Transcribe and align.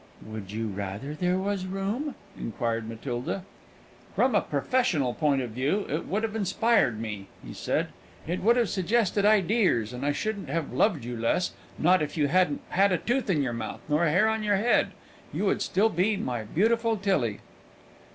"Would 0.25 0.51
you 0.51 0.67
rather 0.69 1.13
there 1.13 1.37
was 1.37 1.67
room!" 1.67 2.15
inquired 2.35 2.89
Matilda. 2.89 3.45
"From 4.15 4.33
a 4.33 4.41
puffessional 4.41 5.13
point 5.15 5.43
of 5.43 5.51
view, 5.51 5.85
it 5.87 6.07
would 6.07 6.23
have 6.23 6.35
inspired 6.35 6.99
me," 6.99 7.27
he 7.45 7.53
said. 7.53 7.89
"It 8.25 8.41
would 8.41 8.55
have 8.57 8.67
suggested 8.71 9.25
ideers, 9.25 9.93
and 9.93 10.03
I 10.03 10.11
shouldn't 10.11 10.49
have 10.49 10.73
loved 10.73 11.05
you 11.05 11.15
less, 11.15 11.51
not 11.77 12.01
if 12.01 12.17
you 12.17 12.29
hadn't 12.29 12.61
had 12.69 12.91
a 12.91 12.97
tooth 12.97 13.29
in 13.29 13.43
your 13.43 13.53
mouth 13.53 13.81
nor 13.87 14.05
a 14.05 14.09
hair 14.09 14.27
on 14.27 14.41
your 14.41 14.57
head; 14.57 14.93
you 15.31 15.45
would 15.45 15.61
still 15.61 15.89
be 15.89 16.17
my 16.17 16.45
beautiful 16.45 16.97
Tillie." 16.97 17.41